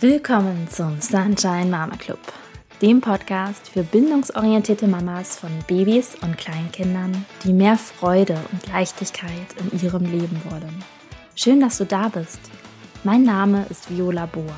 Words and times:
Willkommen 0.00 0.68
zum 0.68 1.00
Sunshine 1.00 1.66
Mama 1.66 1.96
Club, 1.96 2.18
dem 2.82 3.00
Podcast 3.00 3.68
für 3.68 3.82
bindungsorientierte 3.82 4.86
Mamas 4.86 5.38
von 5.38 5.50
Babys 5.66 6.16
und 6.22 6.36
Kleinkindern, 6.36 7.24
die 7.44 7.52
mehr 7.52 7.78
Freude 7.78 8.38
und 8.52 8.66
Leichtigkeit 8.68 9.30
in 9.58 9.80
ihrem 9.80 10.04
Leben 10.04 10.40
wollen. 10.50 10.84
Schön, 11.34 11.60
dass 11.60 11.78
du 11.78 11.84
da 11.84 12.08
bist. 12.08 12.40
Mein 13.04 13.22
Name 13.22 13.64
ist 13.70 13.90
Viola 13.90 14.26
Boa. 14.26 14.56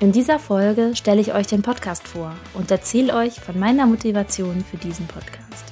In 0.00 0.12
dieser 0.12 0.38
Folge 0.38 0.96
stelle 0.96 1.20
ich 1.20 1.32
euch 1.32 1.46
den 1.46 1.62
Podcast 1.62 2.06
vor 2.06 2.32
und 2.54 2.70
erzähle 2.70 3.14
euch 3.14 3.40
von 3.40 3.58
meiner 3.58 3.86
Motivation 3.86 4.64
für 4.68 4.76
diesen 4.76 5.06
Podcast. 5.06 5.64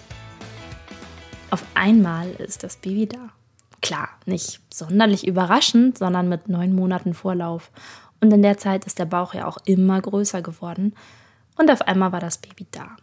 Auf 1.50 1.64
einmal 1.74 2.30
ist 2.38 2.62
das 2.62 2.76
Baby 2.76 3.06
da. 3.06 3.30
Klar, 3.84 4.08
nicht 4.24 4.60
sonderlich 4.72 5.26
überraschend, 5.26 5.98
sondern 5.98 6.26
mit 6.28 6.48
neun 6.48 6.74
Monaten 6.74 7.12
Vorlauf 7.12 7.70
und 8.20 8.32
in 8.32 8.42
der 8.42 8.58
Zeit 8.58 8.84
ist 8.84 8.98
der 8.98 9.04
Bauch 9.04 9.34
ja 9.34 9.46
auch 9.46 9.58
immer 9.64 10.00
größer 10.00 10.42
geworden. 10.42 10.94
Und 11.56 11.70
auf 11.70 11.82
einmal 11.82 12.12
war 12.12 12.20
das 12.20 12.38
Baby 12.38 12.66
da. 12.70 12.96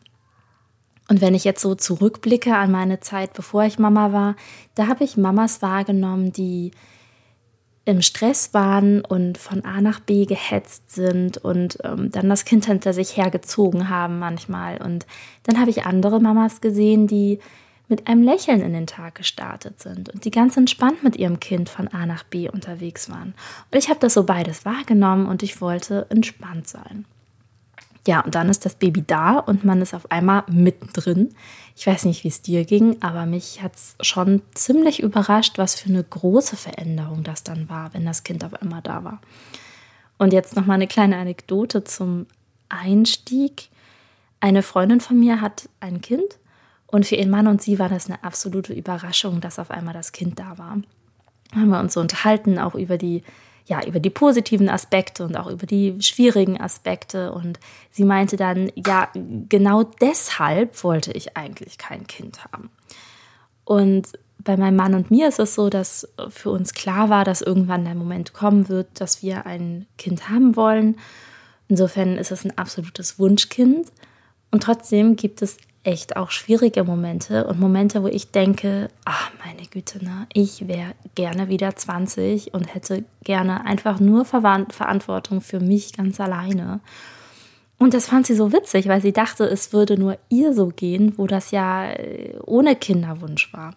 Und 1.10 1.22
wenn 1.22 1.36
ich 1.36 1.44
jetzt 1.44 1.62
so 1.62 1.76
zurückblicke 1.76 2.56
an 2.56 2.72
meine 2.72 3.00
Zeit, 3.02 3.34
bevor 3.34 3.64
ich 3.64 3.80
Mama 3.80 4.14
war, 4.14 4.36
da 4.76 4.88
habe 4.88 5.04
ich 5.04 5.18
Mamas 5.18 5.62
wahrgenommen, 5.62 6.32
die 6.32 6.72
im 7.84 8.02
Stress 8.02 8.54
waren 8.54 9.02
und 9.02 9.38
von 9.38 9.66
A 9.66 9.82
nach 9.82 10.00
B 10.00 10.26
gehetzt 10.26 10.92
sind 10.92 11.38
und 11.38 11.80
ähm, 11.84 12.12
dann 12.12 12.30
das 12.30 12.46
Kind 12.46 12.68
hinter 12.68 12.94
sich 12.94 13.18
hergezogen 13.18 13.90
haben 13.90 14.20
manchmal. 14.20 14.82
Und 14.82 15.06
dann 15.44 15.60
habe 15.60 15.72
ich 15.72 15.86
andere 15.86 16.20
Mamas 16.20 16.62
gesehen, 16.62 17.08
die 17.08 17.40
mit 17.92 18.08
einem 18.08 18.24
Lächeln 18.24 18.62
in 18.62 18.74
den 18.74 18.88
Tag 18.88 19.16
gestartet 19.16 19.82
sind 19.82 20.10
und 20.10 20.24
die 20.24 20.32
ganz 20.32 20.56
entspannt 20.56 21.04
mit 21.04 21.18
ihrem 21.18 21.42
Kind 21.42 21.70
von 21.70 21.90
A 21.90 22.06
nach 22.06 22.24
B 22.24 22.50
unterwegs 22.50 23.10
waren. 23.10 23.36
Und 23.70 23.78
ich 23.78 23.90
habe 23.90 24.00
das 24.00 24.14
so 24.14 24.24
beides 24.24 24.66
wahrgenommen 24.66 25.28
und 25.28 25.44
ich 25.44 25.62
wollte 25.62 26.08
entspannt 26.10 26.68
sein. 26.68 27.06
Ja, 28.08 28.22
und 28.22 28.34
dann 28.34 28.50
ist 28.50 28.66
das 28.66 28.76
Baby 28.76 29.04
da 29.06 29.38
und 29.38 29.64
man 29.64 29.82
ist 29.82 29.94
auf 29.94 30.10
einmal 30.10 30.44
mittendrin. 30.50 31.36
Ich 31.76 31.86
weiß 31.86 32.06
nicht, 32.06 32.24
wie 32.24 32.30
es 32.30 32.42
dir 32.42 32.64
ging, 32.64 32.96
aber 33.02 33.26
mich 33.26 33.62
hat 33.62 33.76
es 33.76 33.96
schon 34.02 34.42
ziemlich 34.56 35.04
überrascht, 35.04 35.58
was 35.58 35.76
für 35.76 35.90
eine 35.90 36.04
große 36.04 36.56
Veränderung 36.56 37.24
das 37.24 37.44
dann 37.44 37.70
war, 37.70 37.94
wenn 37.94 38.06
das 38.06 38.24
Kind 38.24 38.44
auf 38.44 38.54
einmal 38.54 38.82
da 38.82 39.04
war. 39.04 39.22
Und 40.18 40.34
jetzt 40.34 40.56
noch 40.56 40.66
mal 40.66 40.76
eine 40.76 40.88
kleine 40.88 41.18
Anekdote 41.18 41.84
zum 41.84 42.26
Einstieg. 42.70 43.70
Eine 44.40 44.64
Freundin 44.64 45.02
von 45.02 45.20
mir 45.20 45.42
hat 45.42 45.68
ein 45.82 46.02
Kind 46.02 46.40
und 46.92 47.06
für 47.06 47.16
ihren 47.16 47.30
Mann 47.30 47.48
und 47.48 47.62
sie 47.62 47.80
war 47.80 47.90
das 47.90 48.08
eine 48.08 48.24
absolute 48.24 48.74
Überraschung, 48.74 49.42
dass 49.42 49.60
auf 49.60 49.72
einmal 49.72 49.94
das 49.94 50.12
Kind 50.12 50.40
da 50.40 50.58
war. 50.58 50.78
Haben 51.54 51.70
wir 51.70 51.80
uns 51.80 51.94
so 51.94 52.02
unterhalten, 52.02 52.60
auch 52.60 52.76
über 52.76 52.98
die, 52.98 53.24
ja, 53.66 53.84
über 53.86 54.00
die 54.00 54.10
positiven 54.10 54.70
Aspekte 54.70 55.24
und 55.24 55.38
auch 55.38 55.48
über 55.48 55.66
die 55.66 56.02
schwierigen 56.02 56.60
Aspekte. 56.60 57.32
Und 57.32 57.60
sie 57.92 58.04
meinte 58.04 58.36
dann, 58.36 58.72
ja, 58.76 59.10
genau 59.14 59.84
deshalb 59.84 60.84
wollte 60.84 61.12
ich 61.14 61.38
eigentlich 61.38 61.78
kein 61.78 62.08
Kind 62.08 62.46
haben. 62.46 62.70
Und 63.64 64.10
bei 64.44 64.58
meinem 64.58 64.76
Mann 64.76 64.96
und 64.96 65.12
mir 65.12 65.28
ist 65.28 65.40
es 65.40 65.56
so, 65.56 65.70
dass 65.70 66.08
für 66.30 66.50
uns 66.52 66.74
klar 66.74 67.10
war, 67.10 67.24
dass 67.24 67.42
irgendwann 67.42 67.86
der 67.86 67.96
Moment 67.96 68.34
kommen 68.34 68.70
wird, 68.70 69.00
dass 69.00 69.22
wir 69.22 69.46
ein 69.46 69.86
Kind 69.98 70.30
haben 70.30 70.56
wollen. 70.56 70.98
Insofern 71.68 72.18
ist 72.18 72.32
es 72.32 72.44
ein 72.44 72.58
absolutes 72.58 73.18
Wunschkind. 73.20 73.88
Und 74.50 74.64
trotzdem 74.64 75.16
gibt 75.16 75.42
es 75.42 75.58
echt 75.84 76.16
auch 76.16 76.30
schwierige 76.30 76.84
Momente 76.84 77.48
und 77.48 77.60
Momente, 77.60 78.04
wo 78.04 78.08
ich 78.08 78.32
denke, 78.32 78.90
ach 79.06 79.32
meine 79.44 79.68
Güte, 79.68 80.04
ne, 80.04 80.28
ich 80.34 80.68
wäre 80.68 80.94
gerne 81.16 81.50
wieder 81.50 81.76
20 81.76 82.54
und 82.54 82.74
hätte 82.74 83.04
gerne 83.24 83.66
einfach 83.66 84.00
nur 84.00 84.26
Verantwortung 84.26 85.42
für 85.42 85.60
mich 85.60 85.94
ganz 85.94 86.20
alleine. 86.20 86.82
Und 87.80 87.96
das 87.96 88.06
fand 88.06 88.28
sie 88.28 88.36
so 88.36 88.54
witzig, 88.54 88.88
weil 88.88 89.02
sie 89.02 89.12
dachte, 89.12 89.44
es 89.46 89.74
würde 89.74 89.98
nur 89.98 90.20
ihr 90.30 90.54
so 90.54 90.68
gehen, 90.68 91.18
wo 91.18 91.26
das 91.26 91.50
ja 91.50 91.92
äh, 91.92 92.38
ohne 92.46 92.76
Kinderwunsch 92.76 93.52
war. 93.54 93.74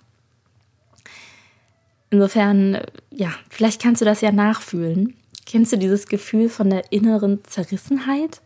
Insofern, 2.10 2.82
ja, 3.10 3.30
vielleicht 3.48 3.80
kannst 3.80 4.02
du 4.02 4.04
das 4.04 4.20
ja 4.20 4.30
nachfühlen. 4.30 5.16
Kennst 5.46 5.72
du 5.72 5.78
dieses 5.78 6.06
Gefühl 6.06 6.50
von 6.50 6.68
der 6.68 6.92
inneren 6.92 7.42
Zerrissenheit? 7.44 8.42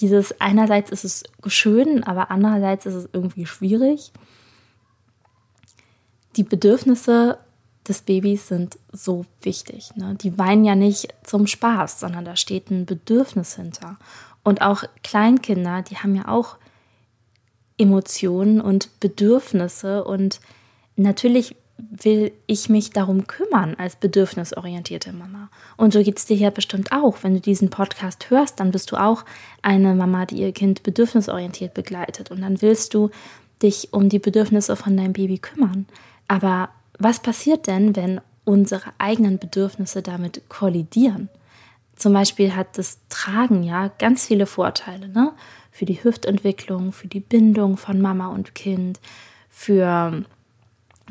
Dieses 0.00 0.40
einerseits 0.40 0.90
ist 0.90 1.04
es 1.04 1.24
schön, 1.46 2.04
aber 2.04 2.30
andererseits 2.30 2.86
ist 2.86 2.94
es 2.94 3.08
irgendwie 3.12 3.46
schwierig. 3.46 4.12
Die 6.36 6.42
Bedürfnisse 6.42 7.38
des 7.86 8.02
Babys 8.02 8.48
sind 8.48 8.78
so 8.92 9.26
wichtig. 9.42 9.94
Ne? 9.96 10.16
Die 10.20 10.38
weinen 10.38 10.64
ja 10.64 10.74
nicht 10.74 11.08
zum 11.22 11.46
Spaß, 11.46 12.00
sondern 12.00 12.24
da 12.24 12.36
steht 12.36 12.70
ein 12.70 12.86
Bedürfnis 12.86 13.56
hinter. 13.56 13.98
Und 14.42 14.62
auch 14.62 14.84
Kleinkinder, 15.02 15.82
die 15.82 15.96
haben 15.96 16.14
ja 16.14 16.28
auch 16.28 16.56
Emotionen 17.76 18.60
und 18.60 19.00
Bedürfnisse. 19.00 20.04
Und 20.04 20.40
natürlich 20.96 21.56
will 21.90 22.32
ich 22.46 22.68
mich 22.68 22.90
darum 22.90 23.26
kümmern 23.26 23.74
als 23.76 23.96
bedürfnisorientierte 23.96 25.12
Mama. 25.12 25.48
Und 25.76 25.92
so 25.92 26.02
geht 26.02 26.18
es 26.18 26.26
dir 26.26 26.36
ja 26.36 26.50
bestimmt 26.50 26.92
auch. 26.92 27.18
Wenn 27.22 27.34
du 27.34 27.40
diesen 27.40 27.70
Podcast 27.70 28.30
hörst, 28.30 28.60
dann 28.60 28.70
bist 28.70 28.90
du 28.92 28.96
auch 28.96 29.24
eine 29.62 29.94
Mama, 29.94 30.26
die 30.26 30.36
ihr 30.36 30.52
Kind 30.52 30.82
bedürfnisorientiert 30.82 31.74
begleitet. 31.74 32.30
Und 32.30 32.42
dann 32.42 32.62
willst 32.62 32.94
du 32.94 33.10
dich 33.62 33.92
um 33.92 34.08
die 34.08 34.18
Bedürfnisse 34.18 34.76
von 34.76 34.96
deinem 34.96 35.12
Baby 35.12 35.38
kümmern. 35.38 35.86
Aber 36.28 36.68
was 36.98 37.20
passiert 37.20 37.66
denn, 37.66 37.96
wenn 37.96 38.20
unsere 38.44 38.92
eigenen 38.98 39.38
Bedürfnisse 39.38 40.02
damit 40.02 40.48
kollidieren? 40.48 41.28
Zum 41.96 42.12
Beispiel 42.12 42.54
hat 42.54 42.76
das 42.78 42.98
Tragen 43.08 43.62
ja 43.62 43.88
ganz 43.98 44.26
viele 44.26 44.46
Vorteile, 44.46 45.08
ne? 45.08 45.32
Für 45.70 45.86
die 45.86 46.02
Hüftentwicklung, 46.02 46.92
für 46.92 47.08
die 47.08 47.20
Bindung 47.20 47.76
von 47.76 48.00
Mama 48.00 48.28
und 48.28 48.54
Kind, 48.54 49.00
für 49.48 50.24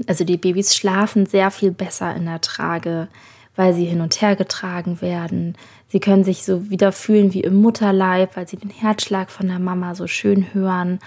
also 0.08 0.24
die 0.24 0.38
Babys 0.38 0.76
schlafen 0.76 1.26
sehr 1.26 1.52
viel 1.52 1.72
besser 1.72 2.16
in 2.16 2.26
der 2.26 2.42
Trage, 2.42 3.08
weil 3.56 3.74
sie 3.74 3.86
hin 3.86 4.02
und 4.02 4.22
her 4.22 4.36
getragen 4.36 5.02
werden. 5.02 5.56
Sie 5.88 6.00
können 6.00 6.24
sich 6.24 6.44
so 6.44 6.70
wieder 6.70 6.92
fühlen 6.92 7.34
wie 7.34 7.42
im 7.42 7.62
Mutterleib, 7.62 8.36
weil 8.36 8.48
sie 8.48 8.58
den 8.58 8.72
Herzschlag 8.72 9.30
von 9.30 9.48
der 9.48 9.60
Mama 9.60 9.94
so 9.94 10.08
schön 10.08 10.54
hören. 10.54 11.00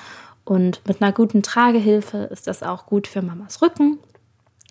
Und 0.44 0.80
mit 0.86 1.02
einer 1.02 1.12
guten 1.12 1.42
Tragehilfe 1.42 2.18
ist 2.18 2.46
das 2.46 2.62
auch 2.62 2.86
gut 2.86 3.08
für 3.08 3.20
Mamas 3.20 3.62
Rücken, 3.62 3.98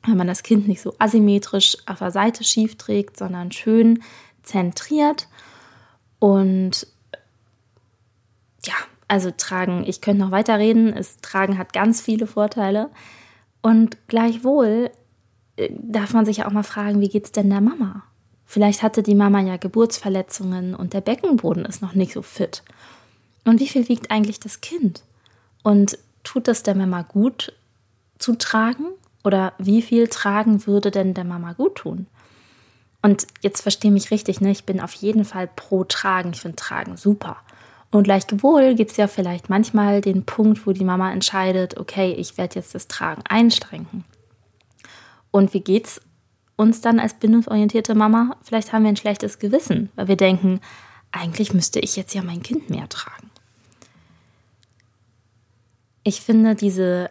wenn 0.06 0.16
man 0.16 0.28
das 0.28 0.44
Kind 0.44 0.70
nicht 0.70 0.82
so 0.82 0.96
asymmetrisch 1.00 1.76
auf 1.86 2.00
der 2.00 2.12
Seite 2.12 2.46
schief 2.46 2.78
trägt, 2.78 3.18
sondern 3.18 3.52
schön 3.52 4.02
zentriert. 4.42 5.28
Und 6.20 6.88
ja, 8.64 8.74
also 9.10 9.32
tragen, 9.36 9.84
ich 9.86 10.00
könnte 10.00 10.24
noch 10.24 10.32
weiter 10.32 10.58
reden, 10.60 10.94
es 10.94 11.18
tragen 11.18 11.58
hat 11.58 11.74
ganz 11.74 12.00
viele 12.00 12.26
Vorteile. 12.26 12.90
Und 13.66 13.98
gleichwohl 14.08 14.92
äh, 15.56 15.72
darf 15.72 16.14
man 16.14 16.24
sich 16.24 16.38
ja 16.38 16.48
auch 16.48 16.52
mal 16.52 16.62
fragen, 16.62 17.02
wie 17.02 17.10
geht 17.10 17.26
es 17.26 17.32
denn 17.32 17.50
der 17.50 17.62
Mama? 17.62 18.04
Vielleicht 18.46 18.84
hatte 18.84 19.02
die 19.02 19.16
Mama 19.16 19.42
ja 19.42 19.58
Geburtsverletzungen 19.58 20.76
und 20.76 20.94
der 20.94 21.02
Beckenboden 21.02 21.66
ist 21.66 21.82
noch 21.82 21.96
nicht 21.96 22.14
so 22.14 22.22
fit. 22.22 22.62
Und 23.44 23.60
wie 23.60 23.68
viel 23.68 23.90
wiegt 23.90 24.12
eigentlich 24.12 24.40
das 24.40 24.62
Kind? 24.62 25.02
Und 25.64 25.98
tut 26.24 26.48
es 26.48 26.62
der 26.62 26.76
Mama 26.76 27.02
gut 27.02 27.54
zu 28.20 28.36
tragen? 28.36 28.86
Oder 29.24 29.54
wie 29.58 29.82
viel 29.82 30.10
tragen 30.10 30.68
würde 30.68 30.92
denn 30.92 31.16
der 31.16 31.24
Mama 31.24 31.54
gut 31.54 31.74
tun? 31.74 32.06
Und 33.02 33.26
jetzt 33.42 33.62
verstehe 33.62 33.90
mich 33.90 34.12
richtig, 34.12 34.42
ne? 34.42 34.52
ich 34.52 34.66
bin 34.66 34.80
auf 34.80 34.94
jeden 34.94 35.26
Fall 35.26 35.48
pro 35.48 35.86
Tragen. 35.86 36.34
Ich 36.34 36.42
finde 36.42 36.58
Tragen 36.58 36.98
super. 36.98 37.38
Und 37.96 38.04
gleichwohl 38.04 38.76
gibt 38.76 38.92
es 38.92 38.98
ja 38.98 39.08
vielleicht 39.08 39.50
manchmal 39.50 40.02
den 40.02 40.26
Punkt, 40.26 40.68
wo 40.68 40.74
die 40.74 40.84
Mama 40.84 41.14
entscheidet, 41.14 41.78
okay, 41.78 42.12
ich 42.12 42.38
werde 42.38 42.56
jetzt 42.56 42.76
das 42.76 42.90
Tragen 42.90 43.22
einschränken. 43.30 44.04
Und 45.32 45.54
wie 45.54 45.62
geht's 45.62 46.02
uns 46.58 46.82
dann 46.82 47.00
als 47.00 47.14
bindungsorientierte 47.14 47.96
Mama? 47.96 48.36
Vielleicht 48.44 48.74
haben 48.74 48.84
wir 48.84 48.90
ein 48.90 48.98
schlechtes 48.98 49.40
Gewissen, 49.40 49.92
weil 49.96 50.10
wir 50.10 50.18
denken, 50.18 50.60
eigentlich 51.14 51.54
müsste 51.54 51.80
ich 51.80 51.96
jetzt 51.96 52.14
ja 52.14 52.22
mein 52.22 52.44
Kind 52.44 52.70
mehr 52.70 52.90
tragen. 52.90 53.32
Ich 56.04 56.20
finde 56.20 56.54
diese 56.54 57.10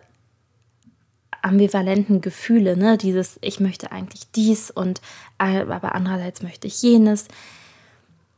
ambivalenten 1.41 2.21
Gefühle, 2.21 2.77
ne, 2.77 2.99
dieses 2.99 3.39
ich 3.41 3.59
möchte 3.59 3.91
eigentlich 3.91 4.31
dies 4.33 4.71
und 4.71 5.01
aber 5.39 5.95
andererseits 5.95 6.43
möchte 6.43 6.67
ich 6.67 6.83
jenes. 6.83 7.27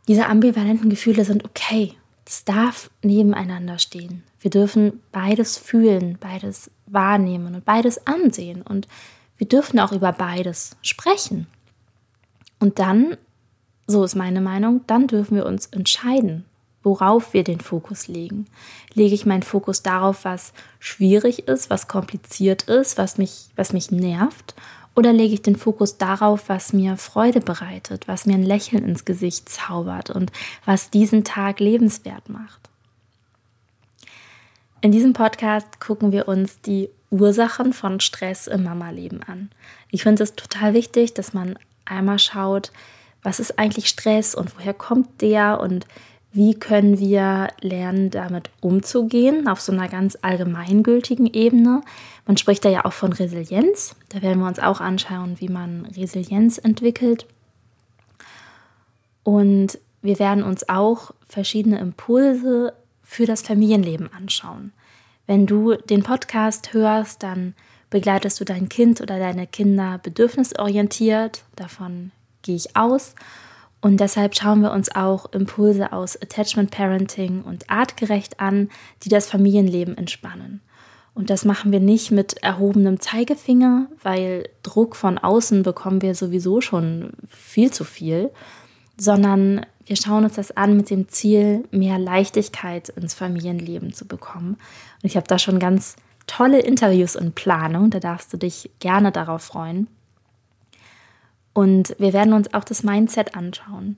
Diese 0.07 0.29
ambivalenten 0.29 0.91
Gefühle 0.91 1.25
sind 1.25 1.45
okay 1.45 1.97
es 2.27 2.45
darf 2.45 2.91
nebeneinander 3.03 3.79
stehen. 3.79 4.25
Wir 4.41 4.51
dürfen 4.51 5.01
beides 5.13 5.57
fühlen, 5.57 6.19
beides 6.21 6.71
wahrnehmen 6.87 7.55
und 7.55 7.65
beides 7.65 8.07
ansehen. 8.07 8.63
Und 8.63 8.89
wir 9.39 9.49
dürfen 9.49 9.79
auch 9.79 9.93
über 9.93 10.13
beides 10.13 10.77
sprechen. 10.83 11.47
Und 12.59 12.79
dann, 12.79 13.17
so 13.87 14.03
ist 14.05 14.17
meine 14.17 14.41
Meinung, 14.41 14.83
dann 14.87 15.07
dürfen 15.07 15.37
wir 15.37 15.47
uns 15.47 15.67
entscheiden, 15.67 16.45
worauf 16.83 17.33
wir 17.33 17.45
den 17.45 17.61
Fokus 17.61 18.09
legen. 18.09 18.47
Lege 18.93 19.15
ich 19.15 19.27
meinen 19.27 19.43
Fokus 19.43 19.83
darauf, 19.83 20.25
was 20.25 20.53
schwierig 20.81 21.47
ist, 21.47 21.71
was 21.71 21.87
kompliziert 21.87 22.65
ist, 22.65 22.99
was 22.99 23.19
mich, 23.19 23.47
was 23.55 23.73
mich 23.73 23.91
nervt? 23.93 24.55
Oder 24.97 25.13
lege 25.13 25.35
ich 25.35 25.43
den 25.43 25.57
Fokus 25.57 25.99
darauf, 25.99 26.49
was 26.49 26.73
mir 26.73 26.97
Freude 26.97 27.41
bereitet, 27.41 28.09
was 28.09 28.25
mir 28.25 28.33
ein 28.33 28.43
Lächeln 28.43 28.83
ins 28.83 29.05
Gesicht 29.05 29.47
zaubert 29.51 30.09
und 30.09 30.33
was 30.65 30.91
diesen 30.91 31.23
Tag 31.23 31.61
lebenswert 31.61 32.31
macht? 32.31 32.71
In 34.81 34.93
diesem 34.93 35.13
Podcast 35.13 35.81
gucken 35.81 36.13
wir 36.13 36.29
uns 36.29 36.63
die 36.63 36.89
Ursachen 37.11 37.75
von 37.75 38.01
Stress 38.01 38.47
im 38.47 38.65
Mama-Leben 38.65 39.23
an. 39.23 39.51
Ich 39.91 40.03
finde 40.03 40.23
es 40.23 40.35
total 40.35 40.73
wichtig, 40.73 41.13
dass 41.13 41.35
man 41.35 41.59
einmal 41.85 42.19
schaut, 42.19 42.73
was 43.23 43.39
ist 43.39 43.59
eigentlich 43.59 43.89
Stress 43.89 44.35
und 44.35 44.57
woher 44.57 44.75
kommt 44.75 45.21
der 45.21 45.61
und 45.61 45.87
wie 46.37 46.55
können 46.55 46.99
wir 46.99 47.49
lernen, 47.63 48.11
damit 48.11 48.51
umzugehen 48.61 49.49
auf 49.49 49.63
so 49.63 49.73
einer 49.73 49.89
ganz 49.89 50.19
allgemeingültigen 50.21 51.25
Ebene. 51.27 51.81
Man 52.27 52.37
spricht 52.37 52.63
da 52.67 52.69
ja 52.69 52.85
auch 52.85 52.93
von 52.93 53.15
Resilienz. 53.15 53.97
Da 54.11 54.21
werden 54.21 54.41
wir 54.41 54.47
uns 54.47 54.59
auch 54.59 54.83
anschauen, 54.83 55.37
wie 55.39 55.49
man 55.49 55.87
Resilienz 55.97 56.59
entwickelt. 56.59 57.27
Und 59.23 59.79
wir 60.03 60.19
werden 60.19 60.45
uns 60.45 60.69
auch 60.69 61.13
verschiedene 61.27 61.79
Impulse 61.79 62.75
für 63.03 63.25
das 63.25 63.41
Familienleben 63.41 64.13
anschauen. 64.13 64.73
Wenn 65.27 65.47
du 65.47 65.75
den 65.75 66.03
Podcast 66.03 66.75
hörst, 66.75 67.23
dann 67.23 67.55
begleitest 67.89 68.39
du 68.39 68.45
dein 68.45 68.69
Kind 68.69 69.01
oder 69.01 69.19
deine 69.19 69.47
Kinder 69.47 69.99
bedürfnisorientiert. 70.03 71.45
Davon 71.57 72.13
gehe 72.43 72.57
ich 72.57 72.77
aus. 72.77 73.15
Und 73.81 74.01
deshalb 74.01 74.35
schauen 74.35 74.63
wir 74.63 74.73
uns 74.73 74.95
auch 74.95 75.33
Impulse 75.33 75.93
aus 75.93 76.21
Attachment 76.21 76.71
Parenting 76.71 77.43
und 77.43 77.71
artgerecht 77.71 78.41
an, 78.41 78.71
die 79.03 79.09
das 79.09 79.29
Familienleben 79.29 79.97
entspannen. 79.97 80.61
Und 81.15 81.31
das 81.31 81.45
machen 81.45 81.73
wir 81.73 81.81
nicht 81.81 82.11
mit 82.11 82.35
erhobenem 82.43 83.01
Zeigefinger, 83.01 83.89
weil 84.03 84.49
Druck 84.63 84.97
von 84.97 85.19
außen 85.19 85.63
bekommen 85.63 86.03
wir 86.03 86.15
sowieso 86.15 86.61
schon 86.61 87.13
viel 87.29 87.73
zu 87.73 87.85
viel, 87.85 88.31
sondern 88.99 89.65
wir 89.87 89.97
schauen 89.97 90.25
uns 90.25 90.35
das 90.35 90.55
an 90.57 90.77
mit 90.77 90.91
dem 90.91 91.09
Ziel, 91.09 91.65
mehr 91.71 91.99
Leichtigkeit 91.99 92.91
ins 92.91 93.15
Familienleben 93.15 93.95
zu 93.95 94.07
bekommen. 94.07 94.59
Und 95.03 95.05
ich 95.05 95.17
habe 95.17 95.27
da 95.27 95.39
schon 95.39 95.59
ganz 95.59 95.97
tolle 96.27 96.59
Interviews 96.59 97.15
in 97.15 97.33
Planung, 97.33 97.91
da 97.91 98.01
darfst 98.01 98.33
du 98.33 98.37
dich 98.37 98.71
gerne 98.81 99.13
darauf 99.13 99.43
freuen. 99.43 99.87
Und 101.57 101.97
wir 101.99 102.13
werden 102.13 102.35
uns 102.35 102.53
auch 102.53 102.65
das 102.65 102.83
Mindset 102.83 103.35
anschauen. 103.35 103.97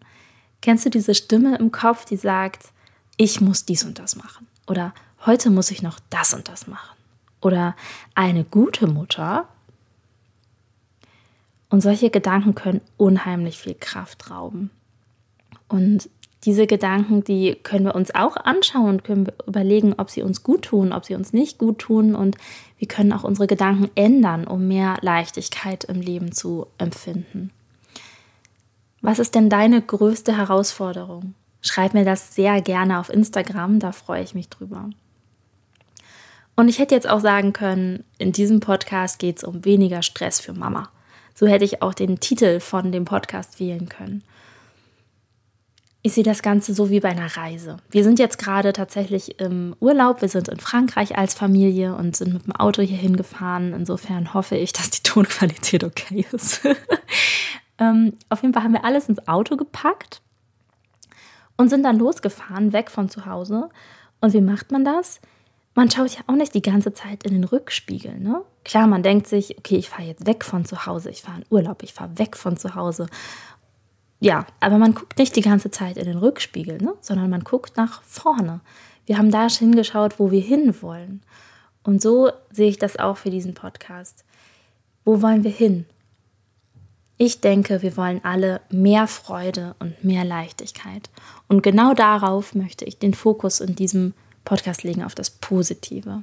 Kennst 0.62 0.86
du 0.86 0.90
diese 0.90 1.12
Stimme 1.12 1.56
im 1.58 1.72
Kopf, 1.72 2.04
die 2.04 2.16
sagt, 2.16 2.68
ich 3.16 3.40
muss 3.40 3.64
dies 3.64 3.82
und 3.82 3.98
das 3.98 4.14
machen? 4.14 4.46
Oder 4.68 4.94
heute 5.26 5.50
muss 5.50 5.72
ich 5.72 5.82
noch 5.82 5.98
das 6.08 6.34
und 6.34 6.46
das 6.46 6.68
machen? 6.68 6.96
Oder 7.40 7.74
eine 8.14 8.44
gute 8.44 8.86
Mutter? 8.86 9.48
Und 11.68 11.80
solche 11.80 12.10
Gedanken 12.10 12.54
können 12.54 12.80
unheimlich 12.96 13.58
viel 13.58 13.74
Kraft 13.74 14.30
rauben. 14.30 14.70
Und 15.66 16.08
diese 16.44 16.66
Gedanken, 16.66 17.24
die 17.24 17.56
können 17.62 17.84
wir 17.84 17.94
uns 17.94 18.14
auch 18.14 18.36
anschauen 18.36 18.88
und 18.88 19.04
können 19.04 19.26
wir 19.26 19.34
überlegen, 19.46 19.94
ob 19.98 20.10
sie 20.10 20.22
uns 20.22 20.42
gut 20.42 20.62
tun, 20.62 20.92
ob 20.92 21.04
sie 21.04 21.14
uns 21.14 21.32
nicht 21.32 21.58
gut 21.58 21.80
tun. 21.80 22.14
Und 22.14 22.36
wir 22.78 22.86
können 22.86 23.12
auch 23.12 23.24
unsere 23.24 23.48
Gedanken 23.48 23.90
ändern, 23.96 24.46
um 24.46 24.68
mehr 24.68 24.98
Leichtigkeit 25.00 25.84
im 25.84 26.00
Leben 26.00 26.32
zu 26.32 26.66
empfinden. 26.78 27.50
Was 29.00 29.18
ist 29.18 29.34
denn 29.34 29.50
deine 29.50 29.82
größte 29.82 30.36
Herausforderung? 30.36 31.34
Schreib 31.60 31.94
mir 31.94 32.04
das 32.04 32.34
sehr 32.34 32.60
gerne 32.62 33.00
auf 33.00 33.10
Instagram, 33.10 33.80
da 33.80 33.90
freue 33.90 34.22
ich 34.22 34.34
mich 34.34 34.48
drüber. 34.48 34.90
Und 36.54 36.68
ich 36.68 36.78
hätte 36.78 36.94
jetzt 36.94 37.08
auch 37.08 37.20
sagen 37.20 37.52
können, 37.52 38.04
in 38.18 38.32
diesem 38.32 38.60
Podcast 38.60 39.18
geht 39.18 39.38
es 39.38 39.44
um 39.44 39.64
weniger 39.64 40.02
Stress 40.02 40.40
für 40.40 40.52
Mama. 40.52 40.88
So 41.34 41.46
hätte 41.46 41.64
ich 41.64 41.82
auch 41.82 41.94
den 41.94 42.20
Titel 42.20 42.58
von 42.58 42.90
dem 42.90 43.04
Podcast 43.04 43.60
wählen 43.60 43.88
können 43.88 44.22
ich 46.02 46.12
sehe 46.12 46.24
das 46.24 46.42
Ganze 46.42 46.74
so 46.74 46.90
wie 46.90 47.00
bei 47.00 47.08
einer 47.08 47.36
Reise. 47.36 47.78
Wir 47.90 48.04
sind 48.04 48.18
jetzt 48.18 48.38
gerade 48.38 48.72
tatsächlich 48.72 49.40
im 49.40 49.74
Urlaub. 49.80 50.20
Wir 50.22 50.28
sind 50.28 50.48
in 50.48 50.60
Frankreich 50.60 51.18
als 51.18 51.34
Familie 51.34 51.94
und 51.94 52.16
sind 52.16 52.32
mit 52.32 52.46
dem 52.46 52.54
Auto 52.54 52.82
hier 52.82 52.96
hingefahren. 52.96 53.72
Insofern 53.72 54.32
hoffe 54.32 54.56
ich, 54.56 54.72
dass 54.72 54.90
die 54.90 55.02
Tonqualität 55.02 55.82
okay 55.82 56.24
ist. 56.30 56.60
ähm, 57.78 58.14
auf 58.28 58.42
jeden 58.42 58.54
Fall 58.54 58.62
haben 58.62 58.74
wir 58.74 58.84
alles 58.84 59.08
ins 59.08 59.26
Auto 59.26 59.56
gepackt 59.56 60.22
und 61.56 61.68
sind 61.68 61.82
dann 61.82 61.98
losgefahren, 61.98 62.72
weg 62.72 62.90
von 62.90 63.10
zu 63.10 63.26
Hause. 63.26 63.68
Und 64.20 64.32
wie 64.32 64.40
macht 64.40 64.70
man 64.70 64.84
das? 64.84 65.20
Man 65.74 65.90
schaut 65.90 66.10
ja 66.10 66.22
auch 66.28 66.34
nicht 66.34 66.54
die 66.54 66.62
ganze 66.62 66.92
Zeit 66.92 67.24
in 67.24 67.32
den 67.32 67.44
Rückspiegel. 67.44 68.18
Ne? 68.18 68.42
Klar, 68.64 68.86
man 68.86 69.02
denkt 69.02 69.26
sich, 69.26 69.58
okay, 69.58 69.76
ich 69.76 69.88
fahre 69.88 70.08
jetzt 70.08 70.26
weg 70.26 70.44
von 70.44 70.64
zu 70.64 70.86
Hause, 70.86 71.10
ich 71.10 71.22
fahre 71.22 71.38
in 71.38 71.46
Urlaub, 71.50 71.82
ich 71.82 71.92
fahre 71.92 72.18
weg 72.18 72.36
von 72.36 72.56
zu 72.56 72.74
Hause 72.74 73.08
ja, 74.20 74.46
aber 74.60 74.78
man 74.78 74.94
guckt 74.94 75.18
nicht 75.18 75.36
die 75.36 75.42
ganze 75.42 75.70
Zeit 75.70 75.96
in 75.96 76.06
den 76.06 76.18
Rückspiegel, 76.18 76.78
ne? 76.82 76.94
sondern 77.00 77.30
man 77.30 77.44
guckt 77.44 77.76
nach 77.76 78.02
vorne. 78.02 78.60
Wir 79.06 79.16
haben 79.16 79.30
da 79.30 79.48
hingeschaut, 79.48 80.18
wo 80.18 80.30
wir 80.30 80.40
hinwollen. 80.40 81.22
Und 81.82 82.02
so 82.02 82.30
sehe 82.50 82.68
ich 82.68 82.78
das 82.78 82.98
auch 82.98 83.16
für 83.16 83.30
diesen 83.30 83.54
Podcast. 83.54 84.24
Wo 85.04 85.22
wollen 85.22 85.44
wir 85.44 85.50
hin? 85.50 85.86
Ich 87.16 87.40
denke, 87.40 87.82
wir 87.82 87.96
wollen 87.96 88.20
alle 88.24 88.60
mehr 88.70 89.06
Freude 89.06 89.74
und 89.78 90.04
mehr 90.04 90.24
Leichtigkeit. 90.24 91.10
Und 91.48 91.62
genau 91.62 91.94
darauf 91.94 92.54
möchte 92.54 92.84
ich 92.84 92.98
den 92.98 93.14
Fokus 93.14 93.60
in 93.60 93.74
diesem 93.74 94.14
Podcast 94.44 94.82
legen, 94.82 95.02
auf 95.02 95.14
das 95.14 95.30
Positive. 95.30 96.22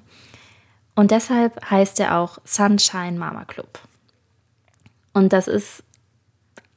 Und 0.95 1.11
deshalb 1.11 1.69
heißt 1.69 1.99
er 1.99 2.17
auch 2.17 2.39
Sunshine 2.45 3.17
Mama 3.17 3.45
Club. 3.45 3.79
Und 5.13 5.33
das 5.33 5.47
ist 5.47 5.83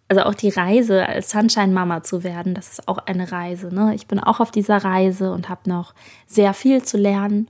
also 0.08 0.22
auch 0.22 0.34
die 0.34 0.49
Reise 0.49 1.06
als 1.06 1.31
Sunshine 1.31 1.72
Mama 1.72 2.02
zu 2.02 2.25
werden, 2.25 2.55
das 2.55 2.72
ist 2.72 2.88
auch 2.88 2.99
eine 2.99 3.31
Reise. 3.31 3.72
Ne? 3.72 3.94
Ich 3.94 4.06
bin 4.06 4.19
auch 4.19 4.40
auf 4.40 4.50
dieser 4.50 4.78
Reise 4.78 5.32
und 5.32 5.49
habe 5.49 5.69
noch 5.69 5.94
sehr 6.26 6.55
viel 6.55 6.82
zu 6.82 6.96
lernen. 6.96 7.49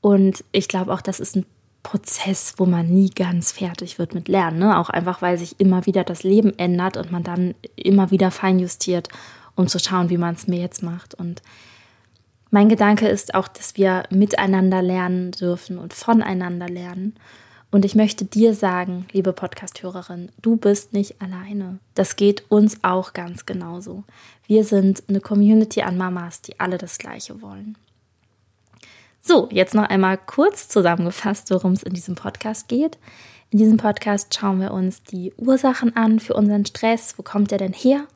Und 0.00 0.44
ich 0.52 0.68
glaube 0.68 0.92
auch, 0.92 1.00
das 1.00 1.18
ist 1.18 1.36
ein 1.36 1.46
Prozess, 1.82 2.54
wo 2.58 2.66
man 2.66 2.86
nie 2.86 3.10
ganz 3.10 3.52
fertig 3.52 3.98
wird 3.98 4.14
mit 4.14 4.28
Lernen. 4.28 4.60
Ne? 4.60 4.78
Auch 4.78 4.88
einfach, 4.88 5.20
weil 5.20 5.36
sich 5.36 5.58
immer 5.58 5.84
wieder 5.86 6.04
das 6.04 6.22
Leben 6.22 6.56
ändert 6.58 6.96
und 6.96 7.10
man 7.10 7.24
dann 7.24 7.54
immer 7.74 8.10
wieder 8.12 8.30
feinjustiert, 8.30 9.08
um 9.56 9.66
zu 9.66 9.78
schauen, 9.78 10.10
wie 10.10 10.18
man 10.18 10.34
es 10.34 10.46
mir 10.46 10.60
jetzt 10.60 10.82
macht. 10.84 11.14
Und 11.14 11.42
mein 12.50 12.68
Gedanke 12.68 13.08
ist 13.08 13.34
auch, 13.34 13.48
dass 13.48 13.76
wir 13.76 14.04
miteinander 14.10 14.82
lernen 14.82 15.32
dürfen 15.32 15.78
und 15.78 15.92
voneinander 15.92 16.68
lernen. 16.68 17.14
Und 17.70 17.84
ich 17.84 17.94
möchte 17.94 18.24
dir 18.24 18.54
sagen, 18.54 19.06
liebe 19.12 19.32
Podcasthörerin, 19.32 20.32
du 20.42 20.56
bist 20.56 20.92
nicht 20.92 21.22
alleine. 21.22 21.78
Das 21.94 22.16
geht 22.16 22.50
uns 22.50 22.82
auch 22.82 23.12
ganz 23.12 23.46
genauso. 23.46 24.02
Wir 24.46 24.64
sind 24.64 25.04
eine 25.08 25.20
Community 25.20 25.82
an 25.82 25.96
Mamas, 25.96 26.42
die 26.42 26.58
alle 26.58 26.78
das 26.78 26.98
Gleiche 26.98 27.40
wollen. 27.40 27.76
So, 29.20 29.48
jetzt 29.52 29.74
noch 29.74 29.88
einmal 29.88 30.18
kurz 30.18 30.68
zusammengefasst, 30.68 31.50
worum 31.50 31.72
es 31.72 31.84
in 31.84 31.92
diesem 31.92 32.16
Podcast 32.16 32.66
geht. 32.66 32.98
In 33.50 33.58
diesem 33.58 33.76
Podcast 33.76 34.34
schauen 34.34 34.60
wir 34.60 34.72
uns 34.72 35.04
die 35.04 35.32
Ursachen 35.36 35.94
an 35.94 36.18
für 36.18 36.34
unseren 36.34 36.66
Stress. 36.66 37.14
Wo 37.18 37.22
kommt 37.22 37.52
er 37.52 37.58
denn 37.58 37.72
her? 37.72 38.06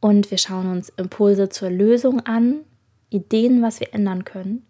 Und 0.00 0.30
wir 0.30 0.38
schauen 0.38 0.70
uns 0.70 0.90
Impulse 0.96 1.50
zur 1.50 1.68
Lösung 1.68 2.20
an, 2.20 2.60
Ideen, 3.10 3.60
was 3.60 3.80
wir 3.80 3.92
ändern 3.92 4.24
können. 4.24 4.64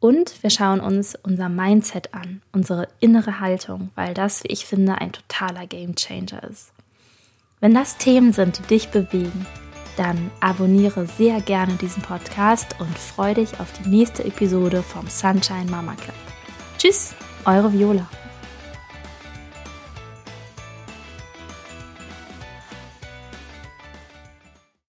Und 0.00 0.42
wir 0.42 0.48
schauen 0.48 0.80
uns 0.80 1.14
unser 1.22 1.50
Mindset 1.50 2.14
an, 2.14 2.40
unsere 2.52 2.88
innere 3.00 3.38
Haltung, 3.38 3.90
weil 3.94 4.14
das, 4.14 4.42
wie 4.42 4.48
ich 4.48 4.64
finde, 4.64 4.96
ein 4.96 5.12
totaler 5.12 5.66
Gamechanger 5.66 6.42
ist. 6.50 6.72
Wenn 7.60 7.74
das 7.74 7.98
Themen 7.98 8.32
sind, 8.32 8.58
die 8.58 8.62
dich 8.62 8.88
bewegen, 8.88 9.46
dann 9.98 10.30
abonniere 10.40 11.06
sehr 11.06 11.42
gerne 11.42 11.74
diesen 11.74 12.02
Podcast 12.02 12.74
und 12.80 12.98
freue 12.98 13.34
dich 13.34 13.60
auf 13.60 13.70
die 13.74 13.90
nächste 13.90 14.24
Episode 14.24 14.82
vom 14.82 15.06
Sunshine 15.08 15.70
Mama 15.70 15.94
Club. 15.96 16.16
Tschüss, 16.78 17.14
eure 17.44 17.70
Viola. 17.70 18.08